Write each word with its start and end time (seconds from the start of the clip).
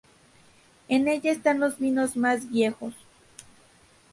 En 0.87 1.07
ella 1.07 1.31
están 1.31 1.59
los 1.59 1.77
vinos 1.77 2.17
más 2.17 2.49
viejos. 2.49 2.95